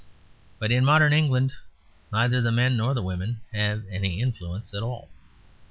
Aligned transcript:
But 0.57 0.71
in 0.71 0.83
modern 0.83 1.13
England 1.13 1.53
neither 2.11 2.41
the 2.41 2.51
men 2.51 2.75
nor 2.75 2.95
the 2.95 3.03
women 3.03 3.41
have 3.53 3.83
any 3.91 4.19
influence 4.19 4.73
at 4.73 4.81
all. 4.81 5.09